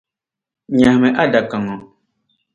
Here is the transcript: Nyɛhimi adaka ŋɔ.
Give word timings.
Nyɛhimi 0.75 1.09
adaka 1.23 1.57
ŋɔ. 1.65 1.75